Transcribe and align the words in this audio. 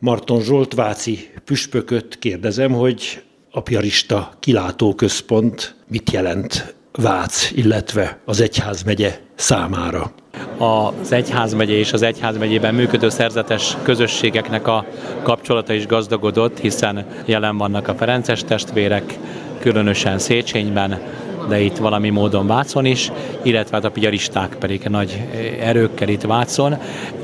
Marton 0.00 0.40
Zsolt 0.40 0.74
Váci 0.74 1.30
püspököt 1.44 2.18
kérdezem, 2.18 2.72
hogy 2.72 3.22
a 3.50 3.60
piarista 3.60 4.32
kilátóközpont 4.40 5.74
mit 5.88 6.10
jelent 6.10 6.74
Vác, 6.92 7.50
illetve 7.54 8.18
az 8.24 8.40
egyházmegye 8.40 9.18
számára? 9.34 10.12
Az 10.58 11.12
egyházmegye 11.12 11.72
és 11.72 11.92
az 11.92 12.02
egyházmegyében 12.02 12.74
működő 12.74 13.08
szerzetes 13.08 13.76
közösségeknek 13.82 14.66
a 14.66 14.86
kapcsolata 15.22 15.72
is 15.72 15.86
gazdagodott, 15.86 16.58
hiszen 16.58 17.06
jelen 17.24 17.56
vannak 17.56 17.88
a 17.88 17.94
Ferences 17.94 18.44
testvérek, 18.44 19.18
különösen 19.60 20.18
Széchenyben, 20.18 21.00
de 21.48 21.60
itt 21.60 21.76
valami 21.76 22.10
módon 22.10 22.46
Vácon 22.46 22.84
is, 22.84 23.12
illetve 23.42 23.76
hát 23.76 23.84
a 23.84 23.90
piaristák 23.90 24.56
pedig 24.58 24.82
nagy 24.88 25.22
erőkkel 25.60 26.08
itt 26.08 26.22
Vácon. 26.22 26.76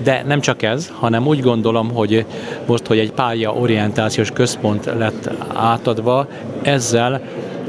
De 0.02 0.22
nem 0.26 0.40
csak 0.40 0.62
ez, 0.62 0.92
hanem 0.98 1.26
úgy 1.26 1.40
gondolom, 1.40 1.90
hogy 1.90 2.24
most, 2.66 2.86
hogy 2.86 2.98
egy 2.98 3.12
pálya 3.12 3.52
orientációs 3.52 4.30
központ 4.30 4.84
lett 4.98 5.30
átadva, 5.54 6.26
ezzel 6.62 7.20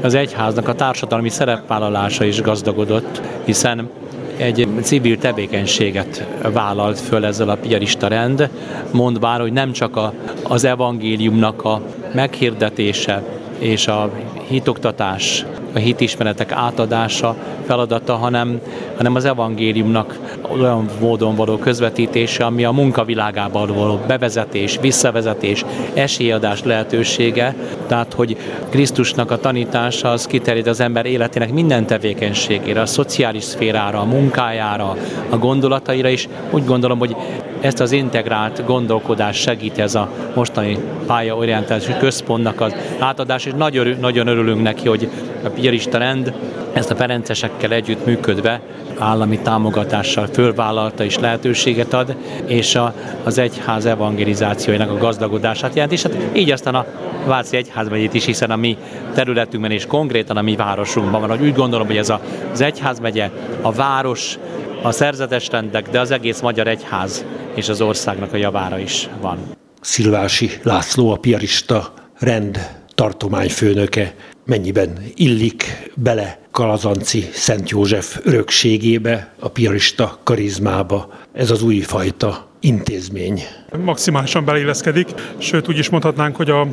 az 0.02 0.14
egyháznak 0.14 0.68
a 0.68 0.74
társadalmi 0.74 1.28
szerepvállalása 1.28 2.24
is 2.24 2.40
gazdagodott, 2.40 3.20
hiszen 3.44 3.88
egy 4.36 4.68
civil 4.82 5.18
tevékenységet 5.18 6.26
vállalt 6.52 7.00
föl 7.00 7.24
ezzel 7.24 7.48
a 7.48 7.56
piarista 7.56 8.08
rend, 8.08 8.48
mondván, 8.90 9.40
hogy 9.40 9.52
nem 9.52 9.72
csak 9.72 9.96
a, 9.96 10.12
az 10.42 10.64
evangéliumnak 10.64 11.64
a 11.64 11.80
meghirdetése 12.14 13.22
és 13.58 13.86
a 13.86 14.10
hitoktatás, 14.48 15.44
a 15.74 15.78
hitismeretek 15.78 16.52
átadása 16.52 17.36
feladata, 17.66 18.14
hanem, 18.14 18.60
hanem 18.96 19.14
az 19.14 19.24
evangéliumnak 19.24 20.18
olyan 20.60 20.88
módon 21.00 21.34
való 21.34 21.56
közvetítése, 21.56 22.44
ami 22.44 22.64
a 22.64 22.70
munkavilágában 22.70 23.66
való 23.74 24.00
bevezetés, 24.06 24.78
visszavezetés, 24.80 25.64
esélyadás 25.94 26.62
lehetősége, 26.62 27.54
tehát 27.86 28.12
hogy 28.12 28.36
Krisztusnak 28.70 29.30
a 29.30 29.40
tanítása 29.40 30.10
az 30.10 30.26
kiterjed 30.26 30.66
az 30.66 30.80
ember 30.80 31.06
életének 31.06 31.52
minden 31.52 31.86
tevékenységére, 31.86 32.80
a 32.80 32.86
szociális 32.86 33.44
szférára, 33.44 34.00
a 34.00 34.04
munkájára, 34.04 34.96
a 35.30 35.36
gondolataira 35.36 36.08
is. 36.08 36.28
Úgy 36.50 36.64
gondolom, 36.64 36.98
hogy 36.98 37.16
ezt 37.60 37.80
az 37.80 37.92
integrált 37.92 38.64
gondolkodást 38.64 39.40
segíti 39.40 39.80
ez 39.80 39.94
a 39.94 40.10
mostani 40.34 40.78
pályaorientációs 41.06 41.96
központnak 41.96 42.60
az 42.60 42.74
átadás, 42.98 43.44
és 43.44 43.52
nagyon, 43.56 43.96
nagyon 44.00 44.26
örülünk 44.26 44.62
neki, 44.62 44.88
hogy 44.88 45.08
a 45.44 45.48
Piarista 45.48 45.98
rend 45.98 46.32
ezt 46.72 46.90
a 46.90 46.96
ferencesekkel 46.96 47.72
együtt 47.72 48.06
működve 48.06 48.60
állami 48.98 49.38
támogatással 49.38 50.26
fölvállalta 50.26 51.04
és 51.04 51.18
lehetőséget 51.18 51.92
ad, 51.92 52.16
és 52.46 52.74
a, 52.74 52.94
az 53.24 53.38
egyház 53.38 53.86
evangelizációjának 53.86 54.90
a 54.90 54.96
gazdagodását 54.98 55.74
jelent, 55.74 55.92
és 55.92 56.02
hát 56.02 56.16
így 56.32 56.50
aztán 56.50 56.74
a 56.74 56.86
Váci 57.26 57.56
Egyházmegyét 57.56 58.14
is, 58.14 58.24
hiszen 58.24 58.50
a 58.50 58.56
mi 58.56 58.76
területünkben 59.14 59.70
és 59.70 59.86
konkrétan 59.86 60.36
a 60.36 60.42
mi 60.42 60.56
városunkban 60.56 61.20
van, 61.20 61.30
hogy 61.30 61.46
úgy 61.46 61.54
gondolom, 61.54 61.86
hogy 61.86 61.96
ez 61.96 62.08
a, 62.08 62.20
az 62.52 62.60
Egyházmegye, 62.60 63.30
a 63.62 63.72
város, 63.72 64.38
a 64.82 64.90
szerzetes 64.90 65.48
rendek, 65.48 65.88
de 65.90 66.00
az 66.00 66.10
egész 66.10 66.40
magyar 66.40 66.66
egyház 66.66 67.24
és 67.56 67.68
az 67.68 67.80
országnak 67.80 68.32
a 68.32 68.36
javára 68.36 68.78
is 68.78 69.08
van. 69.20 69.38
Szilvási 69.80 70.50
László, 70.62 71.10
a 71.12 71.16
piarista 71.16 71.92
rend 72.18 72.70
tartományfőnöke 72.94 74.14
mennyiben 74.44 74.98
illik 75.14 75.90
bele 75.94 76.38
Kalazanci 76.50 77.28
Szent 77.32 77.70
József 77.70 78.18
örökségébe, 78.22 79.34
a 79.40 79.48
piarista 79.48 80.18
karizmába 80.22 81.12
ez 81.32 81.50
az 81.50 81.62
új 81.62 81.80
fajta 81.80 82.48
intézmény. 82.60 83.42
Maximálisan 83.84 84.44
beleilleszkedik, 84.44 85.08
sőt 85.38 85.68
úgy 85.68 85.78
is 85.78 85.88
mondhatnánk, 85.88 86.36
hogy 86.36 86.50
a, 86.50 86.66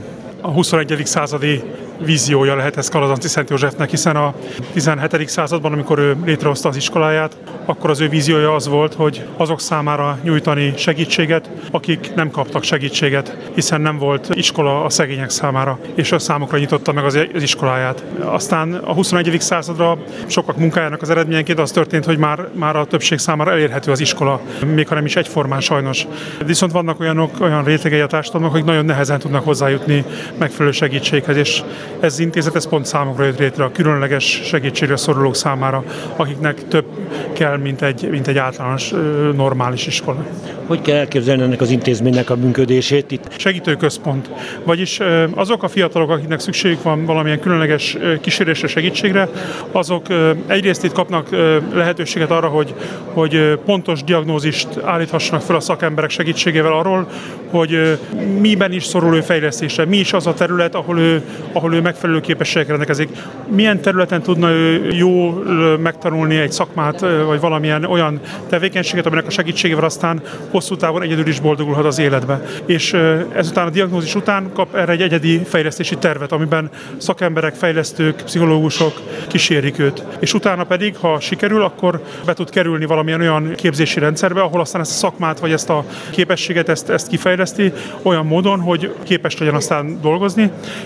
a 0.44 0.52
21. 0.52 1.02
századi 1.06 1.64
víziója 2.00 2.56
lehet 2.56 2.78
ez 2.78 2.90
Kalazanci 2.90 3.28
Szent 3.28 3.50
Józsefnek, 3.50 3.90
hiszen 3.90 4.16
a 4.16 4.34
17. 4.74 5.30
században, 5.30 5.74
amikor 5.74 6.00
ő 6.00 6.16
létrehozta 6.26 6.70
az 6.70 6.76
iskoláját, 6.76 7.38
akkor 7.66 7.90
az 7.90 8.00
ő 8.00 8.10
víziója 8.10 8.56
az 8.56 8.68
volt, 8.68 8.94
hogy 8.94 9.26
azok 9.38 9.62
számára 9.62 10.18
nyújtani 10.24 10.74
segítséget, 10.78 11.50
akik 11.72 12.14
nem 12.16 12.32
kaptak 12.32 12.64
segítséget, 12.64 13.38
hiszen 13.56 13.82
nem 13.82 13.98
volt 13.98 14.30
iskola 14.34 14.84
a 14.84 14.90
szegények 14.90 15.30
számára, 15.30 15.80
és 15.96 16.12
a 16.12 16.20
számukra 16.20 16.58
nyitotta 16.58 16.92
meg 16.92 17.06
az 17.06 17.18
iskoláját. 17.34 18.04
Aztán 18.20 18.74
a 18.74 18.94
21. 18.94 19.42
századra 19.42 19.98
sokak 20.28 20.58
munkájának 20.58 21.02
az 21.02 21.10
eredményeként 21.10 21.60
az 21.60 21.72
történt, 21.72 22.06
hogy 22.06 22.18
már, 22.18 22.48
már 22.54 22.76
a 22.76 22.86
többség 22.86 23.18
számára 23.18 23.52
elérhető 23.52 23.92
az 23.92 24.00
iskola, 24.00 24.42
még 24.74 24.88
ha 24.88 24.96
nem 24.96 25.06
is 25.06 25.16
egyformán 25.16 25.60
sajnos. 25.60 26.08
Viszont 26.46 26.72
vannak 26.72 27.00
olyanok, 27.00 27.32
olyan 27.40 27.64
rétegei 27.64 28.00
a 28.00 28.08
társadalomnak, 28.08 28.56
akik 28.56 28.66
nagyon 28.68 28.86
nehezen 28.86 29.20
tudnak 29.20 29.44
hozzájutni 29.44 30.06
megfelelő 30.38 30.72
segítséghez, 30.72 31.38
és 31.38 31.64
ez 32.00 32.14
az 32.14 32.20
intézet 32.20 32.56
ez 32.56 32.68
pont 32.68 32.86
számokra 32.86 33.26
jött 33.26 33.40
létre 33.40 33.64
a 33.64 33.72
különleges 33.72 34.42
segítségre 34.44 34.96
szorulók 34.96 35.36
számára, 35.36 35.84
akiknek 36.16 36.68
több 36.68 36.86
kell, 37.34 37.58
mint 37.58 37.82
egy, 37.82 38.10
mint 38.10 38.28
egy 38.28 38.38
általános 38.38 38.94
normális 39.36 39.88
iskola. 39.88 40.26
Hogy 40.66 40.82
kell 40.82 40.96
elképzelni 40.96 41.44
ennek 41.44 41.62
az 41.62 41.70
intézménynek 41.70 42.30
a 42.30 42.36
működését 42.36 43.12
itt? 43.12 43.28
Segítőközpont. 43.38 44.30
Vagyis 44.64 45.00
azok 45.36 45.64
a 45.64 45.68
fiatalok, 45.68 46.10
akiknek 46.10 46.40
szükségük 46.40 46.84
van 46.84 47.06
valamilyen 47.06 47.40
különleges 47.40 47.98
kísérésre, 48.22 48.68
segítségre, 48.68 49.30
azok 49.72 50.06
egyrészt 50.48 50.84
itt 50.84 50.92
kapnak 50.92 51.28
lehetőséget 51.74 52.32
arra, 52.32 52.48
hogy, 52.48 52.74
hogy 53.14 53.60
pontos 53.66 54.04
diagnózist 54.04 54.68
állíthassanak 54.84 55.42
fel 55.42 55.56
a 55.56 55.60
szakemberek 55.60 56.10
segítségével 56.10 56.74
arról, 56.74 57.08
hogy 57.50 58.00
miben 58.40 58.72
is 58.72 58.84
szorul 58.84 59.16
ő 59.16 59.22
fejlesztésre, 59.22 59.86
mi 59.86 59.98
is 59.98 60.14
az 60.14 60.23
a 60.26 60.34
terület, 60.34 60.76
ahol 60.76 61.00
ő, 61.00 61.22
ahol 61.52 61.74
ő 61.74 61.82
megfelelő 61.82 62.20
képességekre 62.20 62.76
rendelkezik. 62.76 63.10
Milyen 63.48 63.82
területen 63.82 64.22
tudna 64.22 64.50
ő 64.50 64.92
jól 64.92 65.44
megtanulni 65.78 66.36
egy 66.36 66.52
szakmát, 66.52 67.00
vagy 67.00 67.40
valamilyen 67.40 67.84
olyan 67.84 68.20
tevékenységet, 68.50 69.06
aminek 69.06 69.28
a 69.28 69.30
segítségével 69.30 69.84
aztán 69.84 70.22
hosszú 70.50 70.76
távon 70.76 71.02
egyedül 71.02 71.28
is 71.28 71.40
boldogulhat 71.40 71.86
az 71.86 72.00
életbe. 72.00 72.46
És 72.66 72.94
ezután 73.36 73.68
a 73.68 73.70
diagnózis 73.70 74.16
után 74.16 74.52
kap 74.54 74.76
erre 74.76 74.92
egy 74.92 75.02
egyedi 75.02 75.42
fejlesztési 75.44 75.96
tervet, 75.96 76.32
amiben 76.32 76.70
szakemberek, 76.98 77.56
fejlesztők, 77.56 78.16
pszichológusok 78.16 79.02
kísérik 79.28 79.80
őt. 79.80 80.04
És 80.20 80.34
utána 80.34 80.64
pedig, 80.64 80.98
ha 80.98 81.20
sikerül, 81.20 81.62
akkor 81.62 82.02
be 82.26 82.34
tud 82.34 82.50
kerülni 82.50 82.86
valamilyen 82.86 83.22
olyan 83.22 83.54
képzési 83.56 84.00
rendszerbe, 84.00 84.42
ahol 84.42 84.62
aztán 84.62 84.82
ezt 84.82 84.92
a 84.92 84.94
szakmát 84.94 85.40
vagy 85.40 85.52
ezt 85.52 85.70
a 85.70 85.86
képességet 86.12 86.70
ezt, 86.70 86.90
ezt 86.90 87.08
kifejleszti 87.08 87.74
olyan 88.02 88.26
módon, 88.26 88.60
hogy 88.60 88.94
képes 89.04 89.38
legyen 89.38 89.56
aztán 89.56 90.02
dolgozni, 90.02 90.13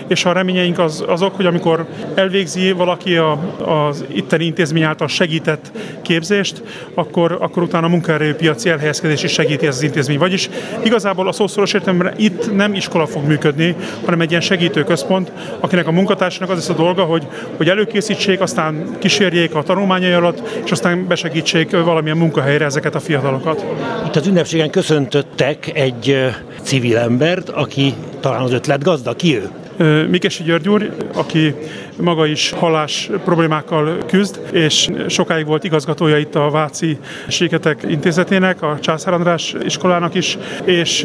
és 0.06 0.24
a 0.24 0.32
reményeink 0.32 0.78
az, 0.78 1.04
azok, 1.06 1.34
hogy 1.34 1.46
amikor 1.46 1.86
elvégzi 2.14 2.72
valaki 2.72 3.16
a, 3.16 3.38
az 3.64 4.04
itteni 4.12 4.44
intézmény 4.44 4.82
által 4.82 5.08
segített 5.08 5.72
képzést, 6.02 6.62
akkor, 6.94 7.36
akkor 7.40 7.62
utána 7.62 7.86
a 7.86 7.90
munkaerőpiaci 7.90 8.68
elhelyezkedés 8.68 9.22
is 9.22 9.32
segíti 9.32 9.66
ez 9.66 9.76
az 9.76 9.82
intézmény. 9.82 10.18
Vagyis 10.18 10.48
igazából 10.84 11.28
a 11.28 11.32
szószoros 11.32 11.72
értelemben 11.72 12.14
itt 12.16 12.54
nem 12.54 12.74
iskola 12.74 13.06
fog 13.06 13.24
működni, 13.24 13.74
hanem 14.04 14.20
egy 14.20 14.30
ilyen 14.30 14.42
segítőközpont, 14.42 15.32
akinek 15.60 15.86
a 15.86 15.92
munkatársának 15.92 16.50
az 16.50 16.56
lesz 16.56 16.68
a 16.68 16.74
dolga, 16.74 17.04
hogy, 17.04 17.26
hogy 17.56 17.68
előkészítsék, 17.68 18.40
aztán 18.40 18.96
kísérjék 18.98 19.54
a 19.54 19.62
tanulmányai 19.62 20.12
alatt, 20.12 20.62
és 20.64 20.70
aztán 20.70 21.06
besegítsék 21.06 21.70
valamilyen 21.70 22.16
munkahelyre 22.16 22.64
ezeket 22.64 22.94
a 22.94 23.00
fiatalokat. 23.00 23.64
Itt 24.06 24.16
az 24.16 24.26
ünnepségen 24.26 24.70
köszöntöttek 24.70 25.70
egy 25.74 26.28
civil 26.62 26.98
embert, 26.98 27.48
aki 27.48 27.94
talán 28.20 28.42
az 28.42 28.52
ötlet 28.52 28.82
gazda. 29.08 29.14
Ki 29.16 29.36
ő? 29.36 30.06
Mikesi 30.08 30.42
György 30.42 30.68
úr, 30.68 30.90
aki 31.14 31.54
maga 31.96 32.26
is 32.26 32.50
halás 32.50 33.10
problémákkal 33.24 33.98
küzd, 34.06 34.40
és 34.52 34.88
sokáig 35.08 35.46
volt 35.46 35.64
igazgatója 35.64 36.18
itt 36.18 36.34
a 36.34 36.50
Váci 36.50 36.98
Séketek 37.28 37.82
Intézetének, 37.88 38.62
a 38.62 38.78
Császár 38.80 39.14
András 39.14 39.54
iskolának 39.64 40.14
is, 40.14 40.38
és 40.64 41.04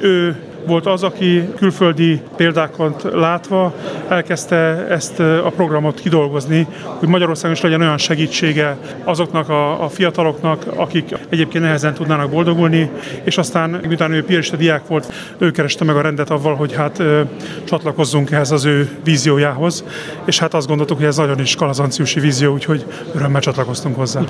ő 0.00 0.36
volt 0.68 0.86
az, 0.86 1.02
aki 1.02 1.48
külföldi 1.56 2.20
példákat 2.36 3.06
látva 3.12 3.74
elkezdte 4.08 4.86
ezt 4.88 5.20
a 5.20 5.52
programot 5.56 6.00
kidolgozni, 6.00 6.66
hogy 6.82 7.08
Magyarországon 7.08 7.56
is 7.56 7.62
legyen 7.62 7.80
olyan 7.80 7.98
segítsége 7.98 8.76
azoknak 9.04 9.48
a, 9.48 9.84
a 9.84 9.88
fiataloknak, 9.88 10.64
akik 10.76 11.14
egyébként 11.28 11.64
nehezen 11.64 11.94
tudnának 11.94 12.30
boldogulni, 12.30 12.90
és 13.22 13.38
aztán, 13.38 13.70
miután 13.70 14.12
ő 14.12 14.24
piarista 14.24 14.56
diák 14.56 14.86
volt, 14.86 15.12
ő 15.38 15.50
kereste 15.50 15.84
meg 15.84 15.96
a 15.96 16.00
rendet 16.00 16.30
avval, 16.30 16.54
hogy 16.54 16.74
hát 16.74 16.98
ö, 16.98 17.20
csatlakozzunk 17.64 18.30
ehhez 18.30 18.50
az 18.50 18.64
ő 18.64 18.88
víziójához, 19.04 19.84
és 20.24 20.38
hát 20.38 20.54
azt 20.54 20.66
gondoltuk, 20.66 20.96
hogy 20.96 21.06
ez 21.06 21.16
nagyon 21.16 21.40
is 21.40 21.54
kalazanciusi 21.54 22.20
vízió, 22.20 22.52
úgyhogy 22.52 22.84
örömmel 23.14 23.40
csatlakoztunk 23.40 23.96
hozzá. 23.96 24.20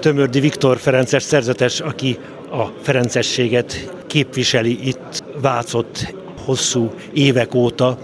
Tömördi 0.00 0.40
Viktor 0.40 0.78
Ferences 0.78 1.22
szerzetes, 1.22 1.80
aki 1.80 2.18
a 2.52 2.64
ferencességet 2.82 3.90
képviseli 4.06 4.88
itt 4.88 5.21
Vácott 5.42 6.14
hosszú 6.44 6.90
évek 7.12 7.54
óta. 7.54 7.98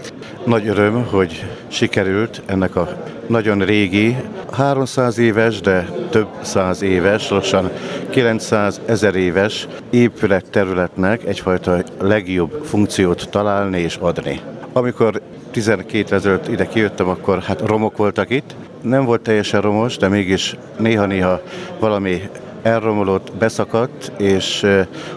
Nagy 0.45 0.67
öröm, 0.67 1.05
hogy 1.05 1.45
sikerült 1.67 2.41
ennek 2.45 2.75
a 2.75 3.03
nagyon 3.27 3.59
régi, 3.59 4.15
300 4.51 5.17
éves, 5.17 5.59
de 5.59 5.89
több 6.09 6.27
száz 6.41 6.81
éves, 6.81 7.29
lassan 7.29 7.69
900 8.09 8.81
ezer 8.85 9.15
éves 9.15 9.67
épületterületnek 9.89 11.25
egyfajta 11.25 11.83
legjobb 12.01 12.63
funkciót 12.65 13.29
találni 13.29 13.79
és 13.79 13.95
adni. 13.95 14.41
Amikor 14.73 15.21
12 15.51 16.15
ezelőtt 16.15 16.47
ide 16.47 16.67
kijöttem, 16.67 17.07
akkor 17.07 17.41
hát 17.41 17.61
romok 17.61 17.97
voltak 17.97 18.29
itt. 18.29 18.55
Nem 18.81 19.05
volt 19.05 19.21
teljesen 19.21 19.61
romos, 19.61 19.97
de 19.97 20.07
mégis 20.07 20.57
néha-néha 20.77 21.41
valami 21.79 22.21
elromolott, 22.61 23.31
beszakadt, 23.39 24.11
és 24.17 24.65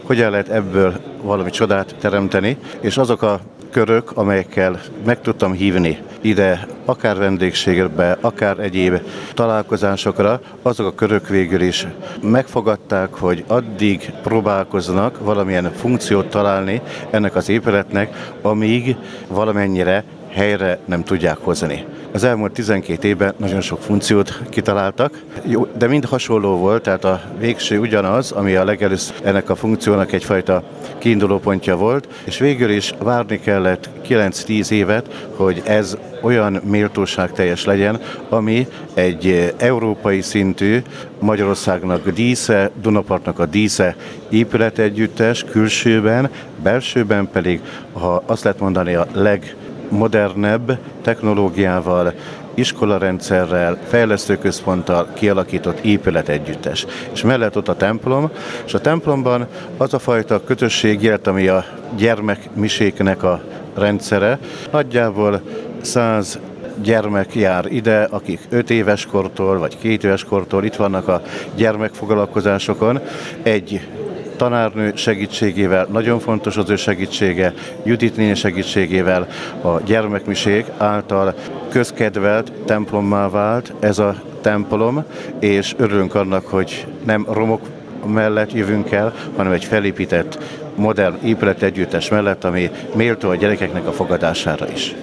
hogyan 0.02 0.30
lehet 0.30 0.48
ebből 0.48 0.94
valami 1.22 1.50
csodát 1.50 1.94
teremteni, 2.00 2.56
és 2.80 2.96
azok 2.96 3.22
a 3.22 3.40
körök, 3.70 4.10
amelyekkel 4.16 4.80
meg 5.04 5.20
tudtam 5.20 5.52
hívni 5.52 5.98
ide, 6.20 6.66
akár 6.84 7.16
vendégségbe, 7.16 8.18
akár 8.20 8.58
egyéb 8.58 9.00
találkozásokra, 9.34 10.40
azok 10.62 10.86
a 10.86 10.94
körök 10.94 11.28
végül 11.28 11.60
is 11.60 11.86
megfogadták, 12.22 13.14
hogy 13.14 13.44
addig 13.46 14.12
próbálkoznak 14.22 15.18
valamilyen 15.18 15.72
funkciót 15.72 16.26
találni 16.26 16.80
ennek 17.10 17.36
az 17.36 17.48
épületnek, 17.48 18.32
amíg 18.42 18.96
valamennyire 19.28 20.04
helyre 20.32 20.78
nem 20.84 21.04
tudják 21.04 21.36
hozni. 21.40 21.84
Az 22.12 22.24
elmúlt 22.24 22.52
12 22.52 23.08
évben 23.08 23.34
nagyon 23.36 23.60
sok 23.60 23.80
funkciót 23.80 24.40
kitaláltak, 24.48 25.22
de 25.78 25.86
mind 25.86 26.04
hasonló 26.04 26.56
volt, 26.56 26.82
tehát 26.82 27.04
a 27.04 27.20
végső 27.38 27.78
ugyanaz, 27.78 28.30
ami 28.32 28.54
a 28.54 28.64
legelőször 28.64 29.16
ennek 29.22 29.50
a 29.50 29.54
funkciónak 29.54 30.12
egyfajta 30.12 30.62
kiindulópontja 30.98 31.76
volt, 31.76 32.08
és 32.24 32.38
végül 32.38 32.70
is 32.70 32.94
várni 32.98 33.40
kellett 33.40 33.88
9-10 34.08 34.70
évet, 34.70 35.28
hogy 35.36 35.62
ez 35.64 35.96
olyan 36.22 36.60
méltóság 36.64 37.32
teljes 37.32 37.64
legyen, 37.64 38.00
ami 38.28 38.66
egy 38.94 39.54
európai 39.58 40.20
szintű 40.20 40.82
Magyarországnak 41.18 42.08
dísze, 42.08 42.70
Dunapartnak 42.82 43.38
a 43.38 43.46
dísze 43.46 43.96
épületegyüttes, 44.28 45.44
külsőben, 45.50 46.30
belsőben 46.62 47.28
pedig, 47.32 47.60
ha 47.92 48.22
azt 48.26 48.44
lehet 48.44 48.60
mondani, 48.60 48.94
a 48.94 49.06
leg 49.12 49.56
modernebb 49.92 50.78
technológiával, 51.02 52.12
iskolarendszerrel, 52.54 53.78
fejlesztőközponttal 53.88 55.08
kialakított 55.14 55.78
épület 55.78 56.28
együttes. 56.28 56.86
És 57.12 57.22
mellett 57.22 57.56
ott 57.56 57.68
a 57.68 57.76
templom, 57.76 58.30
és 58.64 58.74
a 58.74 58.80
templomban 58.80 59.46
az 59.76 59.94
a 59.94 59.98
fajta 59.98 60.44
kötösség 60.44 61.02
élet, 61.02 61.26
ami 61.26 61.46
a 61.48 61.64
gyermekmiséknek 61.96 63.22
a 63.22 63.42
rendszere. 63.74 64.38
Nagyjából 64.70 65.40
száz 65.80 66.38
gyermek 66.82 67.34
jár 67.34 67.66
ide, 67.66 68.02
akik 68.10 68.40
5 68.48 68.70
éves 68.70 69.06
kortól 69.06 69.58
vagy 69.58 69.76
2 69.76 69.88
éves 69.88 70.24
kortól 70.24 70.64
itt 70.64 70.76
vannak 70.76 71.08
a 71.08 71.22
gyermekfoglalkozásokon. 71.54 73.00
Egy 73.42 73.80
tanárnő 74.42 74.92
segítségével, 74.94 75.86
nagyon 75.90 76.18
fontos 76.18 76.56
az 76.56 76.70
ő 76.70 76.76
segítsége, 76.76 77.54
Judit 77.84 78.16
néni 78.16 78.34
segítségével 78.34 79.26
a 79.60 79.80
gyermekmiség 79.80 80.64
által 80.76 81.34
közkedvelt 81.68 82.52
templommá 82.66 83.28
vált 83.28 83.72
ez 83.80 83.98
a 83.98 84.22
templom, 84.40 85.04
és 85.38 85.74
örülünk 85.76 86.14
annak, 86.14 86.46
hogy 86.46 86.86
nem 87.04 87.26
romok 87.30 87.60
mellett 88.06 88.52
jövünk 88.52 88.90
el, 88.90 89.12
hanem 89.36 89.52
egy 89.52 89.64
felépített 89.64 90.38
modern 90.74 91.16
épület 91.24 91.62
együttes 91.62 92.08
mellett, 92.08 92.44
ami 92.44 92.70
méltó 92.94 93.28
a 93.28 93.36
gyerekeknek 93.36 93.86
a 93.86 93.92
fogadására 93.92 94.66
is. 94.72 94.94